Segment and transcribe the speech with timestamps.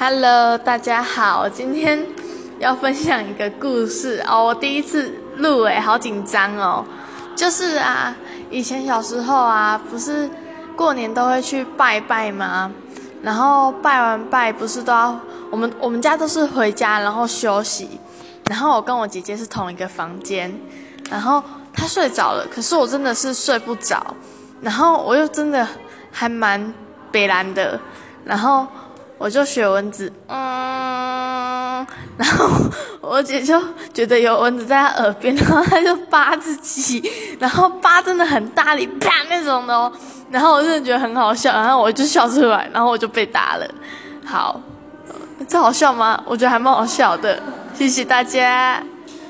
[0.00, 2.06] Hello，大家好，今天
[2.60, 4.44] 要分享一个故事哦。
[4.44, 6.84] 我第一次录诶，好紧张哦。
[7.34, 8.14] 就是啊，
[8.48, 10.30] 以前小时候啊，不是
[10.76, 12.70] 过年都会去拜拜吗？
[13.24, 15.18] 然后拜完拜，不是都要
[15.50, 17.98] 我们我们家都是回家然后休息。
[18.48, 20.56] 然后我跟我姐姐是同一个房间，
[21.10, 21.42] 然后
[21.72, 24.14] 她睡着了，可是我真的是睡不着。
[24.60, 25.66] 然后我又真的
[26.12, 26.72] 还蛮
[27.10, 27.80] 悲蓝的，
[28.24, 28.64] 然后。
[29.18, 32.48] 我就学蚊子，嗯，然后
[33.00, 33.60] 我姐就
[33.92, 37.02] 觉得有蚊子在她耳边，然后她就扒自己，
[37.40, 39.92] 然后扒真的很大力，啪那种的哦，
[40.30, 43.68] 然后我真的觉得很好笑，然后我就笑出来，然后我就被打了。
[44.24, 44.60] 好，
[45.48, 46.22] 这好笑吗？
[46.24, 47.42] 我觉得还蛮好笑的，
[47.74, 48.80] 谢谢大家。